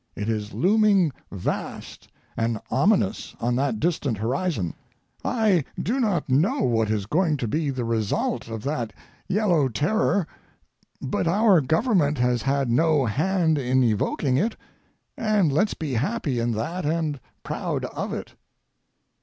[0.15, 4.73] It is looming vast and ominous on that distant horizon.
[5.23, 8.93] I do not know what is going to be the result of that
[9.27, 10.25] Yellow Terror,
[11.03, 14.55] but our government has had no hand in evoking it,
[15.15, 18.33] and let's be happy in that and proud of it.